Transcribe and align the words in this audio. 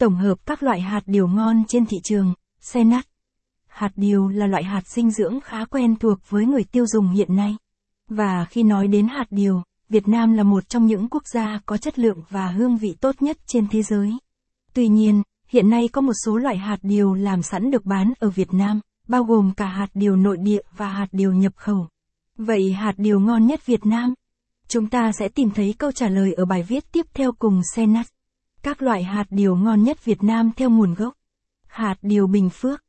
Tổng 0.00 0.16
hợp 0.16 0.46
các 0.46 0.62
loại 0.62 0.80
hạt 0.80 1.02
điều 1.06 1.28
ngon 1.28 1.64
trên 1.68 1.86
thị 1.86 2.00
trường, 2.04 2.34
xe 2.60 2.84
nắt. 2.84 3.06
Hạt 3.68 3.92
điều 3.96 4.28
là 4.28 4.46
loại 4.46 4.64
hạt 4.64 4.86
dinh 4.86 5.10
dưỡng 5.10 5.40
khá 5.40 5.64
quen 5.64 5.96
thuộc 5.96 6.18
với 6.28 6.46
người 6.46 6.64
tiêu 6.64 6.86
dùng 6.86 7.08
hiện 7.08 7.36
nay. 7.36 7.56
Và 8.08 8.44
khi 8.44 8.62
nói 8.62 8.88
đến 8.88 9.08
hạt 9.08 9.24
điều, 9.30 9.62
Việt 9.88 10.08
Nam 10.08 10.32
là 10.32 10.42
một 10.42 10.68
trong 10.68 10.86
những 10.86 11.08
quốc 11.08 11.22
gia 11.34 11.60
có 11.66 11.76
chất 11.76 11.98
lượng 11.98 12.18
và 12.30 12.48
hương 12.48 12.76
vị 12.76 12.96
tốt 13.00 13.22
nhất 13.22 13.38
trên 13.46 13.66
thế 13.68 13.82
giới. 13.82 14.12
Tuy 14.74 14.88
nhiên, 14.88 15.22
hiện 15.48 15.70
nay 15.70 15.88
có 15.88 16.00
một 16.00 16.12
số 16.24 16.36
loại 16.36 16.56
hạt 16.56 16.78
điều 16.82 17.14
làm 17.14 17.42
sẵn 17.42 17.70
được 17.70 17.84
bán 17.84 18.12
ở 18.18 18.30
Việt 18.30 18.54
Nam, 18.54 18.80
bao 19.08 19.24
gồm 19.24 19.52
cả 19.56 19.66
hạt 19.66 19.88
điều 19.94 20.16
nội 20.16 20.36
địa 20.36 20.62
và 20.76 20.88
hạt 20.88 21.08
điều 21.12 21.32
nhập 21.32 21.52
khẩu. 21.56 21.88
Vậy 22.36 22.72
hạt 22.72 22.94
điều 22.96 23.20
ngon 23.20 23.46
nhất 23.46 23.66
Việt 23.66 23.86
Nam? 23.86 24.14
Chúng 24.68 24.88
ta 24.88 25.12
sẽ 25.12 25.28
tìm 25.28 25.50
thấy 25.50 25.74
câu 25.78 25.92
trả 25.92 26.08
lời 26.08 26.34
ở 26.34 26.44
bài 26.44 26.62
viết 26.62 26.92
tiếp 26.92 27.06
theo 27.14 27.32
cùng 27.32 27.60
Senat. 27.74 28.06
Các 28.62 28.82
loại 28.82 29.04
hạt 29.04 29.24
điều 29.30 29.56
ngon 29.56 29.82
nhất 29.82 30.04
Việt 30.04 30.22
Nam 30.22 30.50
theo 30.56 30.70
nguồn 30.70 30.94
gốc. 30.94 31.14
Hạt 31.66 31.94
điều 32.02 32.26
Bình 32.26 32.50
Phước. 32.50 32.84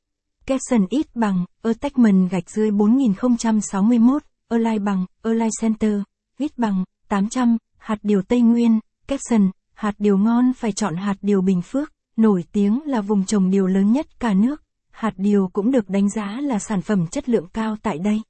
Capson 0.45 0.85
ít 0.89 1.15
bằng, 1.15 1.45
Attachment 1.61 2.31
gạch 2.31 2.49
dưới 2.49 2.71
4061, 2.71 4.23
Align 4.49 4.85
bằng, 4.85 5.05
Align 5.23 5.49
Center, 5.61 5.93
ít 6.37 6.57
bằng, 6.57 6.83
800, 7.07 7.57
hạt 7.77 7.97
điều 8.03 8.21
Tây 8.21 8.41
Nguyên, 8.41 8.79
Capson, 9.07 9.51
hạt 9.73 9.95
điều 9.97 10.17
ngon 10.17 10.53
phải 10.53 10.71
chọn 10.71 10.95
hạt 10.95 11.15
điều 11.21 11.41
Bình 11.41 11.61
Phước, 11.61 11.91
nổi 12.17 12.43
tiếng 12.51 12.81
là 12.85 13.01
vùng 13.01 13.25
trồng 13.25 13.49
điều 13.49 13.67
lớn 13.67 13.91
nhất 13.91 14.19
cả 14.19 14.33
nước. 14.33 14.63
Hạt 14.91 15.13
điều 15.17 15.49
cũng 15.53 15.71
được 15.71 15.89
đánh 15.89 16.09
giá 16.09 16.41
là 16.41 16.59
sản 16.59 16.81
phẩm 16.81 17.07
chất 17.07 17.29
lượng 17.29 17.47
cao 17.53 17.75
tại 17.83 17.99
đây. 17.99 18.21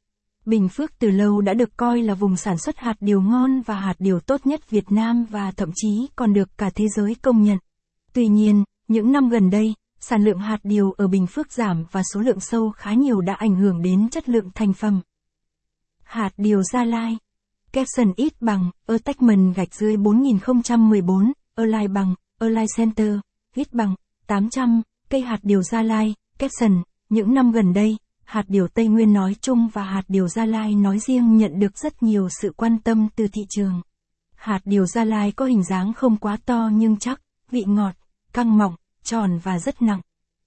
Bình 0.46 0.70
Phước 0.70 1.00
từ 1.00 1.12
lâu 1.12 1.42
đã 1.42 1.54
được 1.54 1.78
coi 1.78 2.02
là 2.02 2.14
vùng 2.14 2.36
sản 2.36 2.58
xuất 2.58 2.78
hạt 2.78 2.96
điều 3.00 3.22
ngon 3.22 3.62
và 3.62 3.76
hạt 3.76 3.96
điều 4.00 4.20
tốt 4.20 4.46
nhất 4.46 4.70
Việt 4.70 4.92
Nam 4.92 5.26
và 5.30 5.52
thậm 5.52 5.70
chí 5.76 6.08
còn 6.16 6.34
được 6.34 6.50
cả 6.58 6.70
thế 6.76 6.86
giới 6.96 7.16
công 7.22 7.44
nhận. 7.44 7.58
Tuy 8.14 8.28
nhiên, 8.28 8.64
những 8.88 9.12
năm 9.12 9.30
gần 9.30 9.50
đây, 9.50 9.74
sản 10.00 10.24
lượng 10.24 10.40
hạt 10.40 10.60
điều 10.64 10.92
ở 10.92 11.08
Bình 11.08 11.28
Phước 11.28 11.52
giảm 11.52 11.86
và 11.92 12.02
số 12.14 12.20
lượng 12.20 12.40
sâu 12.40 12.72
khá 12.72 12.94
nhiều 12.94 13.22
đã 13.22 13.34
ảnh 13.34 13.56
hưởng 13.56 13.82
đến 13.82 14.10
chất 14.10 14.30
lượng 14.30 14.50
thành 14.56 14.74
phẩm. 14.74 15.02
Hạt 16.04 16.34
điều 16.38 16.64
Gia 16.64 16.84
Lai 16.84 17.18
Capson 17.74 18.14
ít 18.16 18.34
bằng, 18.42 18.72
ở 18.86 18.98
tách 18.98 19.22
mần 19.22 19.54
gạch 19.54 19.76
dưới 19.76 19.98
4014, 19.98 21.32
lai 21.56 21.88
bằng, 21.88 22.16
Align 22.40 22.66
Center, 22.78 23.16
ít 23.56 23.74
bằng, 23.74 23.96
800, 24.28 24.82
cây 25.10 25.22
hạt 25.22 25.40
điều 25.44 25.64
Gia 25.64 25.82
Lai, 25.82 26.16
Capson, 26.38 26.84
những 27.10 27.34
năm 27.34 27.52
gần 27.52 27.74
đây, 27.74 27.98
hạt 28.32 28.46
điều 28.48 28.68
Tây 28.68 28.88
Nguyên 28.88 29.14
nói 29.14 29.36
chung 29.42 29.68
và 29.74 29.84
hạt 29.84 30.02
điều 30.08 30.28
Gia 30.28 30.46
Lai 30.46 30.76
nói 30.76 31.00
riêng 31.00 31.38
nhận 31.38 31.60
được 31.60 31.78
rất 31.78 32.04
nhiều 32.04 32.28
sự 32.42 32.54
quan 32.58 32.78
tâm 32.80 33.08
từ 33.16 33.28
thị 33.28 33.42
trường. 33.50 33.82
Hạt 34.36 34.60
điều 34.66 34.86
Gia 34.86 35.04
Lai 35.04 35.32
có 35.32 35.46
hình 35.46 35.64
dáng 35.64 35.94
không 35.94 36.18
quá 36.18 36.38
to 36.46 36.70
nhưng 36.74 36.98
chắc, 36.98 37.22
vị 37.52 37.64
ngọt, 37.68 37.96
căng 38.34 38.58
mỏng, 38.58 38.76
tròn 39.04 39.40
và 39.44 39.60
rất 39.60 39.82
nặng. 39.82 40.02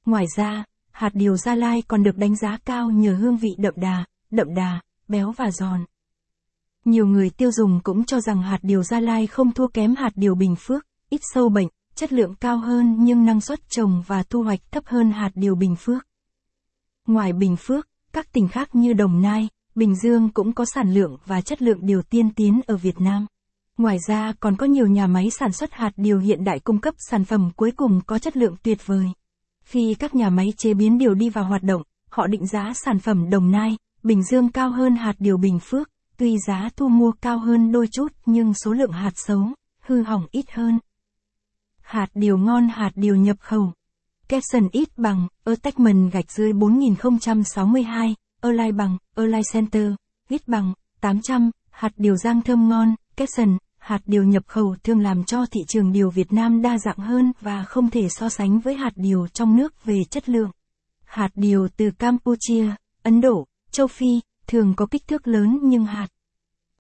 Ngoài 0.06 0.24
ra, 0.36 0.64
hạt 0.90 1.10
điều 1.14 1.36
Gia 1.36 1.54
Lai 1.54 1.82
còn 1.88 2.02
được 2.02 2.16
đánh 2.16 2.36
giá 2.36 2.58
cao 2.64 2.90
nhờ 2.90 3.14
hương 3.14 3.36
vị 3.36 3.54
đậm 3.58 3.74
đà, 3.76 4.04
đậm 4.30 4.54
đà, 4.54 4.80
béo 5.08 5.32
và 5.32 5.50
giòn. 5.50 5.84
Nhiều 6.84 7.06
người 7.06 7.30
tiêu 7.30 7.52
dùng 7.52 7.80
cũng 7.84 8.04
cho 8.04 8.20
rằng 8.20 8.42
hạt 8.42 8.58
điều 8.62 8.82
Gia 8.82 9.00
Lai 9.00 9.26
không 9.26 9.52
thua 9.52 9.68
kém 9.68 9.94
hạt 9.94 10.12
điều 10.14 10.34
Bình 10.34 10.54
Phước, 10.58 10.86
ít 11.10 11.20
sâu 11.34 11.48
bệnh, 11.48 11.68
chất 11.94 12.12
lượng 12.12 12.34
cao 12.34 12.58
hơn 12.58 12.96
nhưng 12.98 13.24
năng 13.24 13.40
suất 13.40 13.60
trồng 13.68 14.02
và 14.06 14.22
thu 14.22 14.42
hoạch 14.42 14.60
thấp 14.72 14.84
hơn 14.86 15.10
hạt 15.10 15.30
điều 15.34 15.54
Bình 15.54 15.76
Phước. 15.76 16.06
Ngoài 17.08 17.32
Bình 17.32 17.56
Phước, 17.56 17.88
các 18.12 18.32
tỉnh 18.32 18.48
khác 18.48 18.74
như 18.74 18.92
Đồng 18.92 19.22
Nai, 19.22 19.48
Bình 19.74 19.94
Dương 19.94 20.28
cũng 20.28 20.52
có 20.52 20.64
sản 20.74 20.94
lượng 20.94 21.16
và 21.26 21.40
chất 21.40 21.62
lượng 21.62 21.78
điều 21.82 22.02
tiên 22.02 22.30
tiến 22.34 22.60
ở 22.66 22.76
Việt 22.76 23.00
Nam. 23.00 23.26
Ngoài 23.78 23.96
ra 24.08 24.32
còn 24.40 24.56
có 24.56 24.66
nhiều 24.66 24.86
nhà 24.86 25.06
máy 25.06 25.30
sản 25.30 25.52
xuất 25.52 25.72
hạt 25.72 25.90
điều 25.96 26.18
hiện 26.18 26.44
đại 26.44 26.60
cung 26.60 26.80
cấp 26.80 26.94
sản 27.10 27.24
phẩm 27.24 27.50
cuối 27.56 27.70
cùng 27.70 28.00
có 28.06 28.18
chất 28.18 28.36
lượng 28.36 28.56
tuyệt 28.62 28.86
vời. 28.86 29.06
Khi 29.64 29.94
các 29.98 30.14
nhà 30.14 30.30
máy 30.30 30.52
chế 30.56 30.74
biến 30.74 30.98
điều 30.98 31.14
đi 31.14 31.28
vào 31.28 31.44
hoạt 31.44 31.62
động, 31.62 31.82
họ 32.10 32.26
định 32.26 32.46
giá 32.46 32.72
sản 32.74 32.98
phẩm 32.98 33.30
Đồng 33.30 33.50
Nai, 33.50 33.76
Bình 34.02 34.22
Dương 34.22 34.48
cao 34.48 34.70
hơn 34.70 34.96
hạt 34.96 35.14
điều 35.18 35.36
Bình 35.36 35.58
Phước, 35.58 35.90
tuy 36.16 36.36
giá 36.46 36.68
thu 36.76 36.88
mua 36.88 37.12
cao 37.12 37.38
hơn 37.38 37.72
đôi 37.72 37.88
chút 37.92 38.12
nhưng 38.26 38.54
số 38.54 38.72
lượng 38.72 38.92
hạt 38.92 39.12
xấu, 39.14 39.48
hư 39.80 40.02
hỏng 40.02 40.26
ít 40.30 40.50
hơn. 40.50 40.78
Hạt 41.82 42.06
điều 42.14 42.38
ngon 42.38 42.68
hạt 42.68 42.90
điều 42.94 43.16
nhập 43.16 43.36
khẩu. 43.40 43.72
Capson 44.28 44.68
ít 44.72 44.98
bằng, 44.98 45.28
Attachment 45.44 46.12
gạch 46.12 46.32
dưới 46.32 46.52
4062, 46.52 48.14
Align 48.40 48.76
bằng, 48.76 48.98
Align 49.16 49.42
Center, 49.52 49.92
ít 50.28 50.48
bằng, 50.48 50.72
800, 51.00 51.50
hạt 51.70 51.92
điều 51.96 52.16
giang 52.16 52.42
thơm 52.42 52.68
ngon, 52.68 52.94
Capson, 53.16 53.58
hạt 53.78 54.00
điều 54.06 54.24
nhập 54.24 54.42
khẩu 54.46 54.76
thường 54.84 55.00
làm 55.00 55.24
cho 55.24 55.46
thị 55.50 55.60
trường 55.68 55.92
điều 55.92 56.10
Việt 56.10 56.32
Nam 56.32 56.62
đa 56.62 56.78
dạng 56.78 56.98
hơn 56.98 57.32
và 57.40 57.64
không 57.64 57.90
thể 57.90 58.08
so 58.08 58.28
sánh 58.28 58.60
với 58.60 58.74
hạt 58.74 58.92
điều 58.96 59.28
trong 59.28 59.56
nước 59.56 59.84
về 59.84 60.04
chất 60.04 60.28
lượng. 60.28 60.50
Hạt 61.04 61.30
điều 61.34 61.68
từ 61.76 61.90
Campuchia, 61.90 62.70
Ấn 63.02 63.20
Độ, 63.20 63.46
châu 63.70 63.86
Phi, 63.86 64.20
thường 64.46 64.74
có 64.76 64.86
kích 64.86 65.06
thước 65.06 65.28
lớn 65.28 65.58
nhưng 65.62 65.84
hạt 65.84 66.08